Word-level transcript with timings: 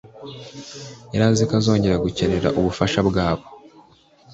yari 1.11 1.23
azi 1.29 1.43
ko 1.49 1.53
azongera 1.59 2.03
gukenera 2.05 2.49
ubufasha 2.59 2.99
bwabo 3.09 3.45